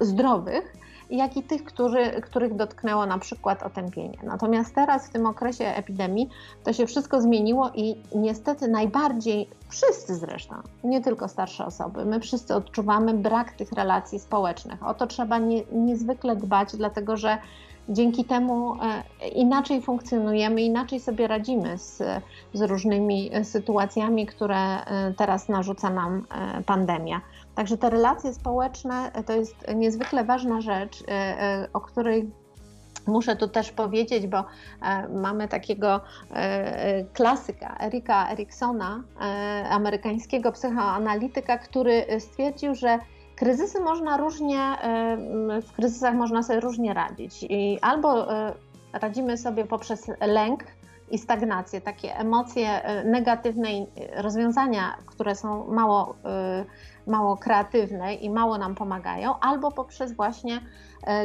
[0.00, 0.72] zdrowych,
[1.10, 4.18] jak i tych, którzy, których dotknęło na przykład otępienie.
[4.22, 6.28] Natomiast teraz w tym okresie epidemii
[6.64, 12.54] to się wszystko zmieniło i niestety najbardziej wszyscy zresztą, nie tylko starsze osoby, my wszyscy
[12.54, 14.86] odczuwamy brak tych relacji społecznych.
[14.86, 17.38] O to trzeba nie, niezwykle dbać, dlatego że
[17.88, 22.02] dzięki temu e, inaczej funkcjonujemy, inaczej sobie radzimy z,
[22.54, 27.20] z różnymi sytuacjami, które e, teraz narzuca nam e, pandemia.
[27.58, 31.04] Także te relacje społeczne to jest niezwykle ważna rzecz,
[31.72, 32.30] o której
[33.06, 34.44] Muszę tu też powiedzieć, bo
[35.14, 36.00] mamy takiego
[37.12, 39.02] klasyka, Erika Eriksona,
[39.70, 42.98] amerykańskiego psychoanalityka, który stwierdził, że
[43.38, 44.76] Kryzysy można różnie,
[45.62, 47.42] w kryzysach można sobie różnie radzić.
[47.42, 48.52] I albo e,
[48.92, 50.64] radzimy sobie poprzez lęk
[51.10, 56.64] i stagnację, takie emocje e, negatywne i rozwiązania, które są mało, e,
[57.08, 60.60] mało kreatywne i mało nam pomagają, albo poprzez właśnie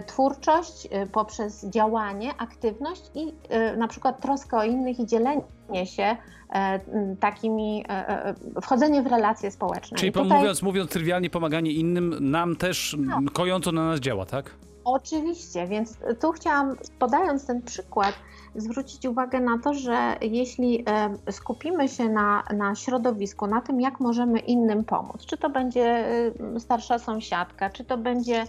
[0.07, 3.33] twórczość, poprzez działanie, aktywność i
[3.77, 6.17] na przykład troskę o innych i dzielenie się
[6.53, 6.79] E,
[7.19, 9.97] takimi, e, e, wchodzenie w relacje społeczne.
[9.97, 10.37] Czyli tutaj...
[10.37, 13.19] mówiąc, mówiąc trywialnie, pomaganie innym nam też no.
[13.33, 14.55] kojąco na nas działa, tak?
[14.85, 18.13] Oczywiście, więc tu chciałam, podając ten przykład,
[18.55, 20.85] zwrócić uwagę na to, że jeśli
[21.31, 26.05] skupimy się na, na środowisku, na tym, jak możemy innym pomóc, czy to będzie
[26.59, 28.45] starsza sąsiadka, czy to będzie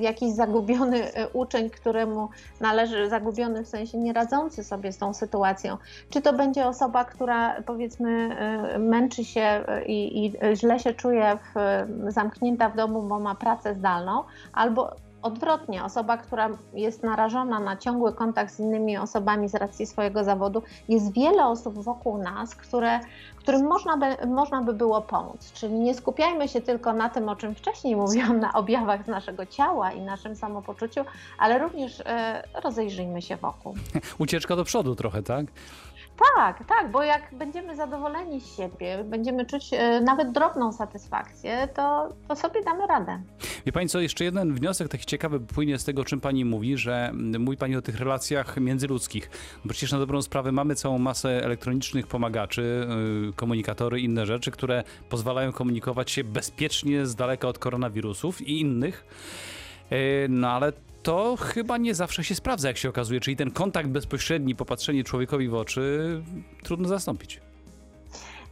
[0.00, 2.28] jakiś zagubiony e, uczeń, któremu
[2.60, 5.76] należy, zagubiony w sensie nie radzący sobie z tą sytuacją,
[6.10, 11.38] czy to będzie osoba, która powiedzmy e, męczy się e, i, i źle się czuje
[11.54, 11.58] w,
[12.12, 14.90] zamknięta w domu, bo ma pracę zdalną, albo
[15.24, 20.62] Odwrotnie, osoba, która jest narażona na ciągły kontakt z innymi osobami z racji swojego zawodu,
[20.88, 23.00] jest wiele osób wokół nas, które,
[23.36, 25.52] którym można by, można by było pomóc.
[25.52, 29.92] Czyli nie skupiajmy się tylko na tym, o czym wcześniej mówiłam, na objawach naszego ciała
[29.92, 31.00] i naszym samopoczuciu,
[31.38, 33.74] ale również e, rozejrzyjmy się wokół.
[34.18, 35.46] Ucieczka do przodu trochę, tak?
[36.36, 42.08] Tak, tak, bo jak będziemy zadowoleni z siebie, będziemy czuć e, nawet drobną satysfakcję, to,
[42.28, 43.22] to sobie damy radę.
[43.66, 46.76] Wie Pani co, jeszcze jeden wniosek taki ciekawy płynie z tego, o czym Pani mówi,
[46.76, 49.30] że mówi Pani o tych relacjach międzyludzkich.
[49.64, 52.86] Bo przecież na dobrą sprawę mamy całą masę elektronicznych pomagaczy,
[53.30, 59.06] y, komunikatory, inne rzeczy, które pozwalają komunikować się bezpiecznie z daleka od koronawirusów i innych.
[59.90, 60.72] E, no ale
[61.04, 63.20] to chyba nie zawsze się sprawdza, jak się okazuje.
[63.20, 66.22] Czyli ten kontakt bezpośredni, popatrzenie człowiekowi w oczy,
[66.62, 67.40] trudno zastąpić.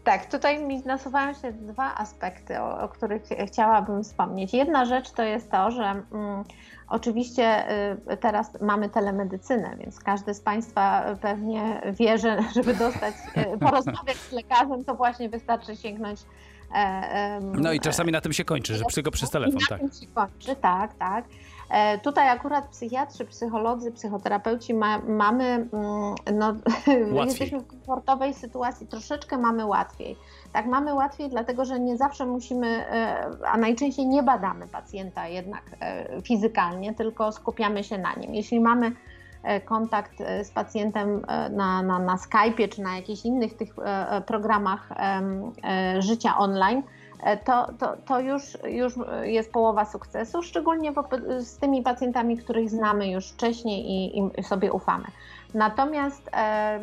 [0.05, 4.55] Tak, tutaj mi nasuwają się dwa aspekty, o, o, których chciałabym wspomnieć.
[4.55, 6.45] Jedna rzecz to jest to, że mm,
[6.89, 7.71] oczywiście
[8.13, 13.15] y, teraz mamy telemedycynę, więc każdy z Państwa pewnie wie, że żeby dostać,
[13.55, 16.21] y, porozmawiać z lekarzem, to właśnie wystarczy sięgnąć.
[16.75, 19.71] E, no i czasami na tym się kończy, że tylko przez telefon, tak.
[19.71, 21.25] Na tym się kończy, tak, tak.
[21.73, 26.55] E, tutaj akurat psychiatrzy, psycholodzy, psychoterapeuci ma, mamy, mm, no,
[27.25, 30.17] jesteśmy w komfortowej sytuacji, troszeczkę mamy łatwiej.
[30.53, 35.63] Tak, mamy łatwiej, dlatego że nie zawsze musimy, e, a najczęściej nie badamy pacjenta jednak
[35.81, 38.35] e, fizykalnie, tylko skupiamy się na nim.
[38.35, 38.93] Jeśli mamy
[39.65, 43.75] kontakt z pacjentem na, na, na Skype'ie czy na jakichś innych tych
[44.27, 44.89] programach
[45.99, 46.83] życia online,
[47.45, 50.93] to, to, to już, już jest połowa sukcesu, szczególnie
[51.39, 55.05] z tymi pacjentami, których znamy już wcześniej i, i sobie ufamy.
[55.55, 56.81] Natomiast e,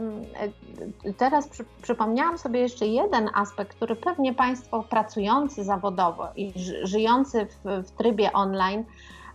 [1.17, 7.83] teraz przy, przypomniałam sobie jeszcze jeden aspekt, który pewnie Państwo pracujący zawodowo i żyjący w,
[7.87, 8.83] w trybie online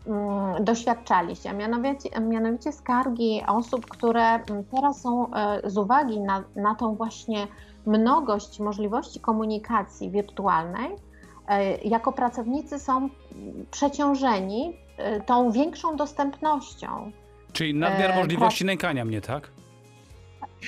[0.06, 4.40] mm, doświadczaliście, a mianowicie, mianowicie skargi osób, które
[4.70, 7.46] teraz są e, z uwagi na, na tą właśnie
[7.86, 10.90] mnogość możliwości komunikacji wirtualnej,
[11.48, 13.08] e, jako pracownicy są
[13.70, 17.12] przeciążeni e, tą większą dostępnością.
[17.52, 19.50] Czyli nadmiar e, możliwości nękania mnie, tak?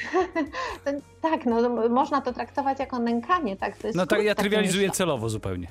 [1.20, 3.76] tak, no, można to traktować jako nękanie, tak?
[3.94, 5.68] no tak, ja trywializuję celowo zupełnie.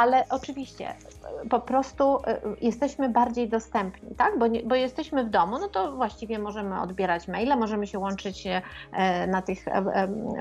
[0.00, 0.94] Ale oczywiście
[1.50, 2.18] po prostu
[2.60, 4.38] jesteśmy bardziej dostępni, tak?
[4.38, 8.48] Bo, nie, bo jesteśmy w domu, no to właściwie możemy odbierać maile, możemy się łączyć
[9.28, 9.64] na tych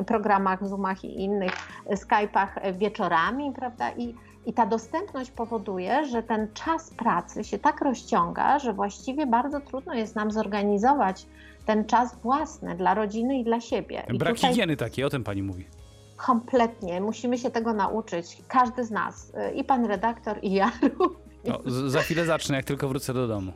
[0.08, 1.52] programach, Zoomach i innych
[1.90, 3.92] Skype'ach wieczorami, prawda?
[3.92, 9.60] I i ta dostępność powoduje, że ten czas pracy się tak rozciąga, że właściwie bardzo
[9.60, 11.26] trudno jest nam zorganizować
[11.66, 14.04] ten czas własny dla rodziny i dla siebie.
[14.14, 14.50] I Brak tutaj...
[14.52, 15.66] higieny takiej, o tym pani mówi.
[16.18, 18.38] Kompletnie, musimy się tego nauczyć.
[18.48, 21.24] Każdy z nas, i pan redaktor, i ja również.
[21.46, 23.54] No, za chwilę zacznę, jak tylko wrócę do domu.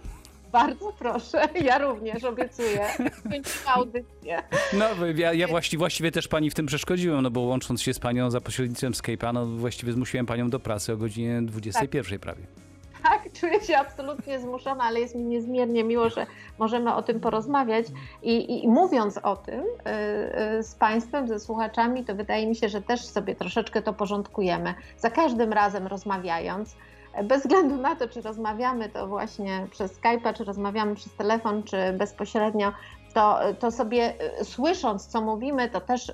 [0.51, 2.87] Bardzo proszę, ja również obiecuję.
[2.97, 4.43] Kończymy audycję.
[4.73, 7.99] No, ja, ja właściwie, właściwie też pani w tym przeszkodziłem, no bo łącząc się z
[7.99, 12.19] panią za pośrednictwem Skype'a, no właściwie zmusiłem panią do pracy o godzinie 21 tak.
[12.19, 12.66] prawie.
[13.09, 16.25] Tak, czuję się absolutnie zmuszona, ale jest mi niezmiernie miło, że
[16.57, 17.85] możemy o tym porozmawiać.
[18.23, 22.81] I, i mówiąc o tym yy, z Państwem, ze słuchaczami, to wydaje mi się, że
[22.81, 24.73] też sobie troszeczkę to porządkujemy.
[24.97, 26.75] Za każdym razem rozmawiając,
[27.23, 31.93] bez względu na to, czy rozmawiamy to właśnie przez Skype'a, czy rozmawiamy przez telefon, czy
[31.93, 32.71] bezpośrednio,
[33.17, 36.11] to, to sobie y, słysząc, co mówimy, to też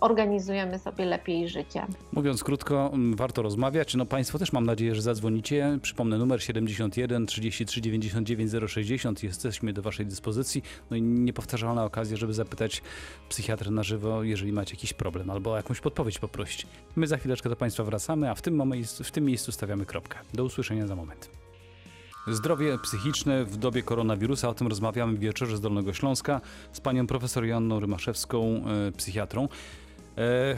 [0.00, 1.86] organizujemy sobie lepiej życie.
[2.12, 3.94] Mówiąc krótko, warto rozmawiać.
[3.94, 5.78] No Państwo też mam nadzieję, że zadzwonicie.
[5.82, 9.22] Przypomnę numer 71 33 99 060.
[9.22, 10.62] Jesteśmy do Waszej dyspozycji.
[10.90, 12.82] No i niepowtarzalna okazja, żeby zapytać
[13.28, 16.66] psychiatrę na żywo, jeżeli macie jakiś problem albo jakąś podpowiedź poprosić.
[16.96, 20.18] My za chwileczkę do Państwa wracamy, a w tym, momencie, w tym miejscu stawiamy kropkę.
[20.34, 21.41] Do usłyszenia za moment.
[22.26, 24.48] Zdrowie psychiczne w dobie koronawirusa.
[24.48, 26.40] O tym rozmawiamy w wieczorze z Dolnego Śląska
[26.72, 29.48] z panią profesor Joanną Rymaszewską, e, psychiatrą.
[30.18, 30.56] E,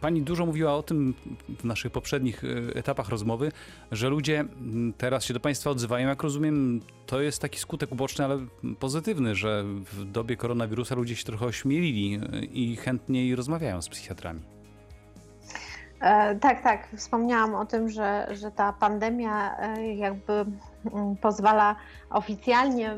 [0.00, 1.14] pani dużo mówiła o tym
[1.58, 3.52] w naszych poprzednich e, etapach rozmowy,
[3.92, 4.44] że ludzie
[4.98, 6.08] teraz się do Państwa odzywają.
[6.08, 8.46] Jak rozumiem, to jest taki skutek uboczny, ale
[8.78, 12.20] pozytywny, że w dobie koronawirusa ludzie się trochę ośmielili
[12.52, 14.59] i chętniej rozmawiają z psychiatrami.
[16.00, 16.88] E, tak, tak.
[16.96, 21.76] Wspomniałam o tym, że, że ta pandemia e, jakby mm, pozwala
[22.10, 22.94] oficjalnie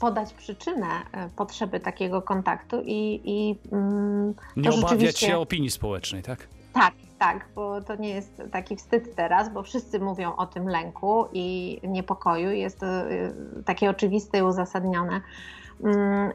[0.00, 5.26] podać przyczynę e, potrzeby takiego kontaktu i, i mm, Nie obawiać rzeczywiście...
[5.26, 6.48] się opinii społecznej, tak?
[6.72, 11.26] Tak, tak, bo to nie jest taki wstyd teraz, bo wszyscy mówią o tym lęku
[11.32, 12.50] i niepokoju.
[12.50, 12.86] Jest to
[13.64, 15.20] takie oczywiste i uzasadnione.
[15.82, 16.32] Mm,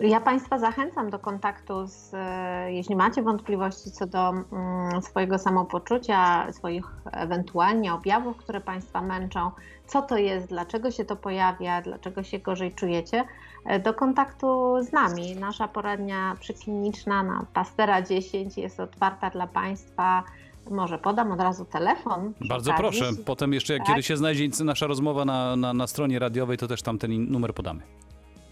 [0.00, 5.38] e, ja Państwa zachęcam do kontaktu z, e, jeśli macie wątpliwości co do mm, swojego
[5.38, 9.50] samopoczucia, swoich ewentualnie objawów, które Państwa męczą,
[9.86, 13.24] co to jest, dlaczego się to pojawia, dlaczego się gorzej czujecie,
[13.64, 15.36] e, do kontaktu z nami.
[15.36, 20.24] Nasza poradnia przykliniczna na Pastera 10 jest otwarta dla Państwa.
[20.70, 22.32] Może podam od razu telefon.
[22.48, 23.10] Bardzo proszę.
[23.24, 23.86] Potem jeszcze tak.
[23.86, 27.54] kiedyś się znajdzie nasza rozmowa na, na, na stronie radiowej, to też tam ten numer
[27.54, 27.82] podamy.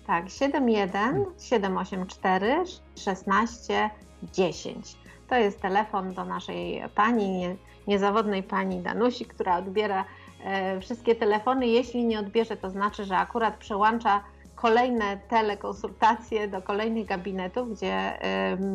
[0.06, 2.64] Tak, 71 784
[2.96, 3.90] 16
[4.22, 4.96] 10.
[5.28, 10.04] To jest telefon do naszej pani, niezawodnej pani Danusi, która odbiera
[10.44, 11.66] e, wszystkie telefony.
[11.66, 18.18] Jeśli nie odbierze, to znaczy, że akurat przełącza kolejne telekonsultacje do kolejnych gabinetów, gdzie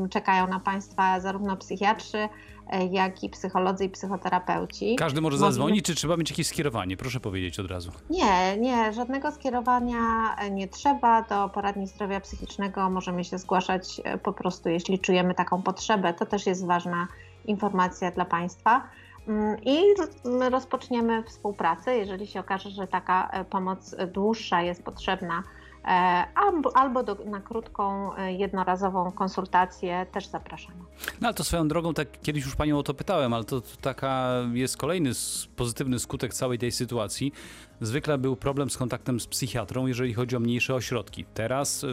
[0.10, 2.30] czekają na Państwa zarówno psychiatrzy,
[2.92, 4.96] jak i psycholodzy i psychoterapeuci.
[4.96, 6.98] Każdy może zadzwonić, czy trzeba mieć jakieś skierowanie?
[6.98, 7.92] Proszę powiedzieć od razu.
[8.10, 11.22] Nie, nie, żadnego skierowania nie trzeba.
[11.22, 16.14] Do poradni zdrowia psychicznego możemy się zgłaszać e, po prostu, jeśli czujemy taką potrzebę.
[16.14, 17.08] To też jest ważna
[17.46, 18.90] informacja dla Państwa.
[19.28, 19.80] Mm, I
[20.52, 25.44] rozpoczniemy współpracę, jeżeli się okaże, że taka e, pomoc dłuższa jest potrzebna
[25.88, 26.26] E,
[26.74, 30.80] albo do, na krótką, e, jednorazową konsultację też zapraszamy.
[31.22, 34.32] No to swoją drogą, tak kiedyś już Panią o to pytałem, ale to, to taka
[34.54, 35.12] jest kolejny
[35.56, 37.32] pozytywny skutek całej tej sytuacji.
[37.82, 41.26] Zwykle był problem z kontaktem z psychiatrą, jeżeli chodzi o mniejsze ośrodki.
[41.34, 41.86] Teraz,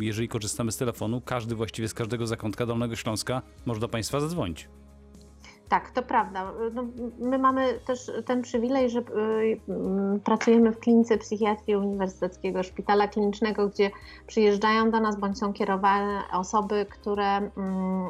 [0.00, 4.68] jeżeli korzystamy z telefonu, każdy właściwie z każdego zakątka Dolnego Śląska może do Państwa zadzwonić.
[5.68, 6.52] Tak, to prawda.
[6.72, 6.84] No,
[7.18, 13.68] my mamy też ten przywilej, że y, y, pracujemy w klinice psychiatrii Uniwersyteckiego Szpitala Klinicznego,
[13.68, 13.90] gdzie
[14.26, 17.50] przyjeżdżają do nas bądź są kierowane osoby, które mm,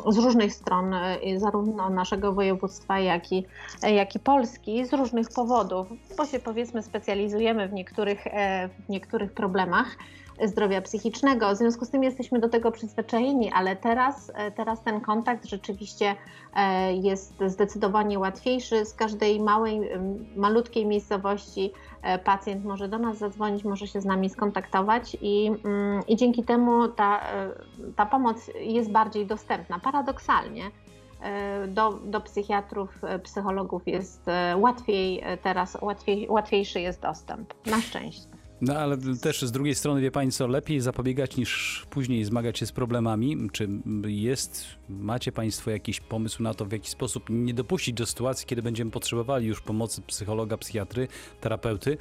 [0.09, 3.47] z różnych stron, y, zarówno naszego województwa, jak i,
[3.83, 9.33] jak i Polski, z różnych powodów, bo się powiedzmy specjalizujemy w niektórych, e, w niektórych
[9.33, 9.97] problemach
[10.43, 11.55] zdrowia psychicznego.
[11.55, 16.15] W związku z tym jesteśmy do tego przyzwyczajeni, ale teraz, e, teraz ten kontakt rzeczywiście
[16.55, 18.85] e, jest zdecydowanie łatwiejszy.
[18.85, 19.81] Z każdej małej,
[20.37, 26.03] malutkiej miejscowości e, pacjent może do nas zadzwonić, może się z nami skontaktować i, mm,
[26.09, 27.21] i dzięki temu ta,
[27.97, 29.79] ta pomoc jest bardziej dostępna.
[29.79, 30.63] Paradoksalnie
[31.69, 37.55] do, do psychiatrów, psychologów jest łatwiej teraz, łatwiej, łatwiejszy jest dostęp.
[37.67, 38.44] Na szczęście.
[38.61, 42.67] No ale też z drugiej strony wie pani co, lepiej zapobiegać niż później zmagać się
[42.67, 43.49] z problemami.
[43.53, 43.69] Czy
[44.07, 48.63] jest, macie państwo jakiś pomysł na to, w jaki sposób nie dopuścić do sytuacji, kiedy
[48.63, 51.09] będziemy potrzebowali już pomocy psychologa, psychiatry,
[51.41, 51.99] terapeuty?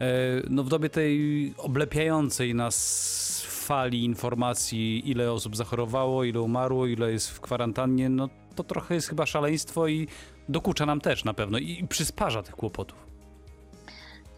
[0.00, 7.12] E, no w dobie tej oblepiającej nas fali informacji, ile osób zachorowało, ile umarło, ile
[7.12, 10.08] jest w kwarantannie, no to trochę jest chyba szaleństwo i
[10.48, 13.11] dokucza nam też na pewno i przysparza tych kłopotów.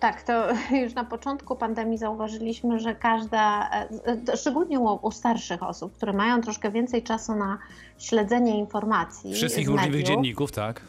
[0.04, 0.46] Tak, to
[0.82, 6.70] już na początku pandemii zauważyliśmy, że każda, e, szczególnie u, starszych osób, które mają troszkę
[6.70, 7.58] więcej czasu na
[7.98, 9.34] śledzenie informacji.
[9.34, 10.80] Wszystkich możliwych dzienników, tak.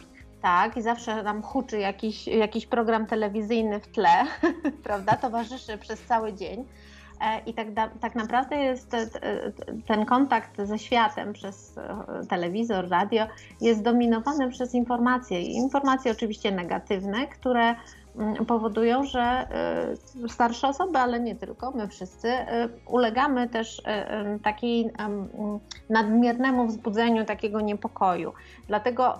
[0.41, 4.25] Tak, i zawsze nam huczy jakiś, jakiś program telewizyjny w tle,
[4.83, 6.65] prawda, towarzyszy przez cały dzień.
[7.21, 7.67] E, I tak,
[8.01, 8.95] tak naprawdę jest
[9.87, 13.27] ten kontakt ze światem przez e, telewizor, radio
[13.61, 15.41] jest dominowany przez informacje.
[15.41, 17.75] Informacje oczywiście negatywne, które
[18.47, 22.31] powodują, że e, starsze osoby, ale nie tylko, my wszyscy
[22.87, 23.81] ulegamy też
[24.43, 24.91] takiej
[25.89, 28.33] nadmiernemu wzbudzeniu takiego niepokoju.
[28.67, 29.19] Dlatego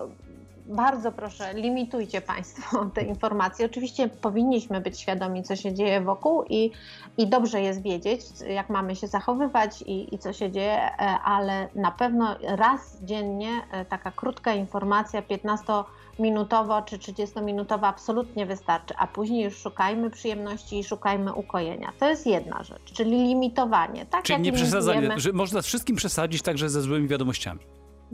[0.66, 3.66] bardzo proszę, limitujcie Państwo te informacje.
[3.66, 6.72] Oczywiście powinniśmy być świadomi, co się dzieje wokół i,
[7.18, 11.68] i dobrze jest wiedzieć, jak mamy się zachowywać i, i co się dzieje, e, ale
[11.76, 19.44] na pewno raz dziennie e, taka krótka informacja, 15-minutowa czy 30-minutowa absolutnie wystarczy, a później
[19.44, 21.94] już szukajmy przyjemności i szukajmy ukojenia.
[22.00, 24.06] To jest jedna rzecz, czyli limitowanie.
[24.06, 27.60] Tak czyli nie przesadzanie, że można z wszystkim przesadzić także ze złymi wiadomościami.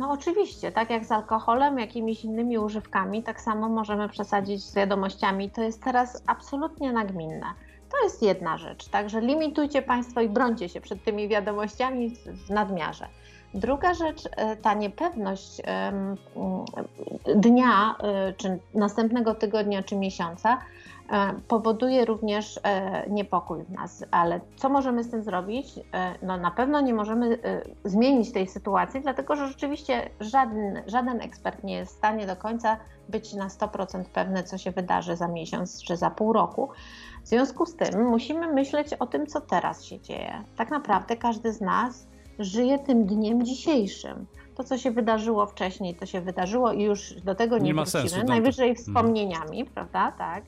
[0.02, 5.50] No oczywiście, tak jak z alkoholem, jakimiś innymi używkami, tak samo możemy przesadzić z wiadomościami.
[5.50, 7.46] To jest teraz absolutnie nagminne.
[7.92, 12.16] To jest jedna rzecz, także limitujcie Państwo i brońcie się przed tymi wiadomościami
[12.48, 13.08] w nadmiarze.
[13.54, 15.62] Druga rzecz, e, ta niepewność
[17.36, 20.58] dnia, e, czy następnego tygodnia, czy miesiąca,
[21.47, 24.06] powoduje również e, niepokój w nas.
[24.12, 25.67] Ale co możemy z tym zrobić?
[25.93, 27.38] E, no na pewno nie możemy
[27.86, 32.78] zmienić tej sytuacji, dlatego że rzeczywiście żaden, żaden ekspert nie jest w stanie do końca
[33.10, 36.69] być na 100% pewny, co się wydarzy za miesiąc czy za pół roku.
[37.24, 40.43] W związku z tym musimy myśleć o tym, co teraz się dzieje.
[40.56, 42.08] Tak naprawdę każdy z nas
[42.39, 44.26] żyje tym dniem dzisiejszym.
[44.56, 48.10] To, co się wydarzyło wcześniej, to się wydarzyło i już do tego nie, nie wrócimy.
[48.10, 48.86] Sensu, Najwyżej mhm.
[48.86, 50.12] wspomnieniami, prawda?
[50.12, 50.43] Tak.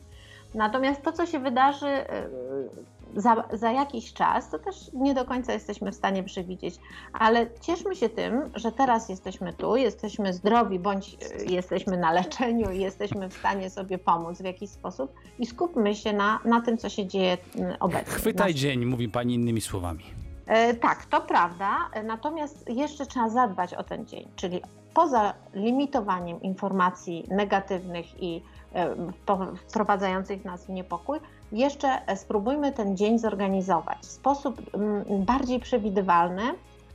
[0.55, 5.53] Natomiast to, co się wydarzy y, za, za, jakiś czas, to też nie do końca
[5.53, 6.75] jesteśmy w stanie przewidzieć.
[7.13, 12.71] Ale cieszmy się tym, że teraz jesteśmy tu, jesteśmy zdrowi, bądź y, jesteśmy na leczeniu
[12.71, 16.77] i jesteśmy w stanie sobie pomóc w jakiś sposób i skupmy się na, na tym,
[16.77, 17.37] co się dzieje
[17.79, 18.13] obecnie.
[18.13, 20.03] Chwytaj dzień, mówi Pani innymi słowami.
[20.45, 21.77] E, tak, to prawda.
[22.03, 24.61] Natomiast jeszcze trzeba zadbać o ten dzień, czyli
[24.93, 28.62] poza limitowaniem informacji negatywnych i E,
[29.67, 31.19] wprowadzających nas w niepokój,
[31.51, 36.43] jeszcze spróbujmy ten dzień zorganizować w sposób mm, bardziej przewidywalny,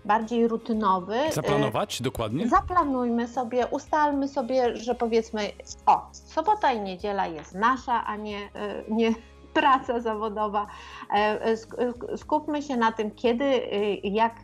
[0.04, 1.16] bardziej rutynowy.
[1.32, 2.48] Zaplanować dokładnie?
[2.48, 5.40] Zaplanujmy sobie, ustalmy sobie, że powiedzmy,
[5.86, 9.14] o, sobota i niedziela jest nasza, a nie, e, nie
[9.54, 10.66] praca zawodowa.
[11.14, 11.56] E,
[12.16, 13.60] skupmy się na tym, kiedy,
[14.04, 14.34] jak,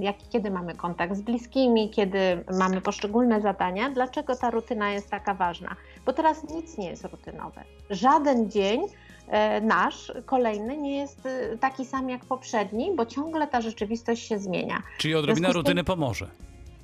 [0.00, 5.34] jak, kiedy mamy kontakt z bliskimi, kiedy mamy poszczególne zadania, dlaczego ta rutyna jest taka
[5.34, 5.76] ważna.
[6.06, 7.64] Bo teraz nic nie jest rutynowe.
[7.90, 8.80] Żaden dzień
[9.28, 14.38] e, nasz, kolejny, nie jest e, taki sam jak poprzedni, bo ciągle ta rzeczywistość się
[14.38, 14.82] zmienia.
[14.98, 16.28] Czyli odrobina rutyny pomoże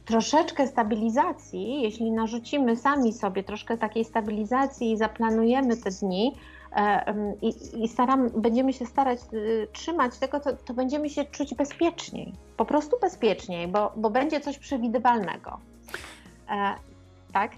[0.04, 6.32] troszeczkę stabilizacji, jeśli narzucimy sami sobie troszkę takiej stabilizacji i zaplanujemy te dni,
[6.76, 7.54] E, i,
[7.84, 9.18] i staram, będziemy się starać
[9.72, 12.32] trzymać tego, to, to, będziemy się czuć bezpieczniej.
[12.56, 15.58] Po prostu bezpieczniej, bo, bo będzie coś przewidywalnego.
[17.32, 17.52] E, tak?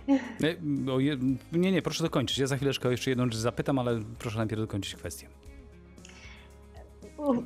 [1.53, 2.39] Nie, nie, proszę dokończyć.
[2.39, 5.29] Ja za chwileczkę jeszcze jedną rzecz zapytam, ale proszę najpierw dokończyć kwestię.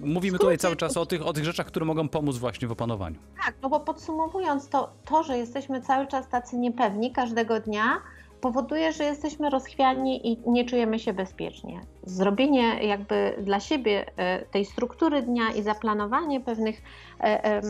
[0.00, 3.16] Mówimy tutaj cały czas o tych, o tych rzeczach, które mogą pomóc właśnie w opanowaniu.
[3.44, 8.02] Tak, no bo podsumowując to, to, że jesteśmy cały czas tacy niepewni każdego dnia,
[8.40, 11.80] powoduje, że jesteśmy rozchwiani i nie czujemy się bezpiecznie.
[12.02, 16.82] Zrobienie jakby dla siebie e, tej struktury dnia i zaplanowanie pewnych
[17.20, 17.60] e,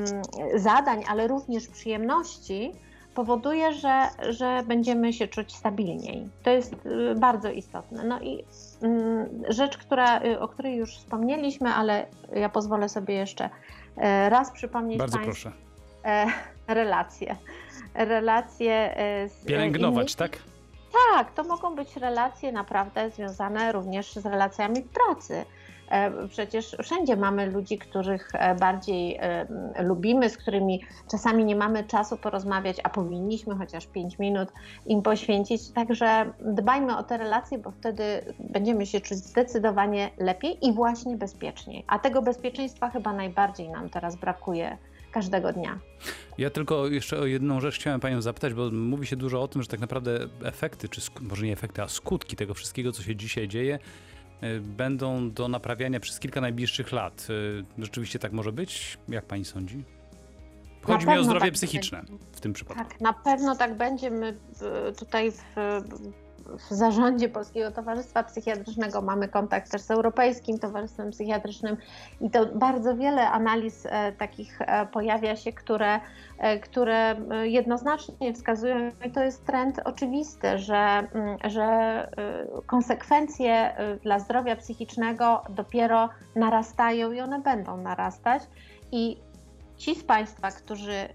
[0.54, 2.72] zadań, ale również przyjemności
[3.18, 6.28] powoduje, że, że będziemy się czuć stabilniej.
[6.42, 8.04] To jest e, bardzo istotne.
[8.04, 8.44] No i
[8.82, 13.50] mm, rzecz, która, o której już wspomnieliśmy, ale ja pozwolę sobie jeszcze
[14.28, 15.32] raz przypomnieć Bardzo Państwu.
[15.32, 15.56] proszę.
[16.68, 17.36] Relacje.
[17.94, 18.94] Relacje
[19.28, 20.30] z Pielęgnować, innymi.
[20.30, 20.42] tak?
[21.12, 25.44] Tak, to mogą być relacje naprawdę związane również z relacjami w pracy.
[25.90, 29.46] E, przecież wszędzie mamy ludzi, których e, bardziej e,
[29.82, 34.48] lubimy, z którymi czasami nie mamy czasu porozmawiać, a powinniśmy chociaż 5 minut
[34.86, 35.70] im poświęcić.
[35.70, 38.02] Także dbajmy o te relacje, bo wtedy
[38.38, 41.84] będziemy się czuć zdecydowanie lepiej i właśnie bezpieczniej.
[41.86, 44.76] A tego bezpieczeństwa chyba najbardziej nam teraz brakuje
[45.12, 45.78] każdego dnia.
[46.38, 49.62] Ja tylko jeszcze o jedną rzecz chciałem Panią zapytać, bo mówi się dużo o tym,
[49.62, 53.48] że tak naprawdę efekty, czy może nie efekty, a skutki tego wszystkiego, co się dzisiaj
[53.48, 53.78] dzieje,
[54.60, 57.26] będą do naprawiania przez kilka najbliższych lat.
[57.30, 58.98] Y, rzeczywiście tak może być?
[59.08, 59.84] Jak Pani sądzi?
[60.82, 62.24] Chodzi mi o zdrowie tak psychiczne będzie.
[62.32, 62.84] w tym przypadku.
[62.84, 64.10] Tak, na pewno tak będzie.
[64.10, 64.36] My
[64.90, 65.54] y, tutaj w
[66.56, 71.76] w zarządzie Polskiego Towarzystwa Psychiatrycznego mamy kontakt też z Europejskim Towarzystwem Psychiatrycznym
[72.20, 76.00] i to bardzo wiele analiz e, takich e, pojawia się, które,
[76.38, 80.76] e, które jednoznacznie wskazują, i to jest trend oczywisty, że,
[81.14, 82.08] mm, że
[82.66, 88.42] konsekwencje dla zdrowia psychicznego dopiero narastają i one będą narastać.
[88.92, 89.16] I
[89.78, 91.08] ci z Państwa, którzy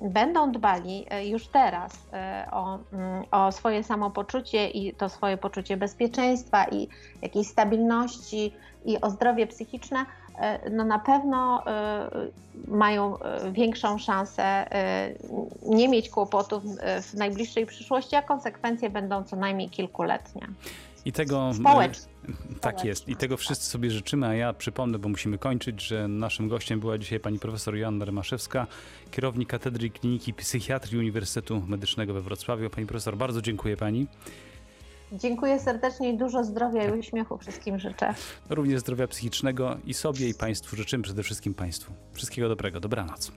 [0.00, 5.76] będą dbali e, już teraz e, o, mm, o swoje samopoczucie i to swoje poczucie
[5.76, 6.88] bezpieczeństwa i
[7.22, 8.52] jakiejś stabilności
[8.84, 10.06] i o zdrowie psychiczne,
[10.38, 11.64] e, no na pewno
[12.68, 13.18] mają
[13.52, 14.66] większą szansę
[15.62, 16.62] nie mieć kłopotów
[17.02, 20.46] w najbliższej przyszłości, a konsekwencje będą co najmniej kilkuletnie.
[21.04, 21.50] I tego.
[21.54, 22.10] Społecznie.
[22.60, 23.08] Tak jest.
[23.08, 26.98] I tego wszyscy sobie życzymy, a ja przypomnę, bo musimy kończyć, że naszym gościem była
[26.98, 28.66] dzisiaj pani profesor Joanna Rymaszewska,
[29.10, 32.70] kierownik Katedry Kliniki Psychiatrii Uniwersytetu Medycznego we Wrocławiu.
[32.70, 34.06] Pani profesor, bardzo dziękuję pani.
[35.12, 38.14] Dziękuję serdecznie i dużo zdrowia i uśmiechu wszystkim życzę.
[38.50, 41.92] Również zdrowia psychicznego i sobie i Państwu życzymy, przede wszystkim Państwu.
[42.12, 42.80] Wszystkiego dobrego.
[42.80, 43.32] Dobranoc.